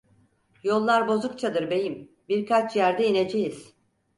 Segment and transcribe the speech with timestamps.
[0.63, 3.73] Yollar bozukçadır beyim, birkaç yerde ineceğiz!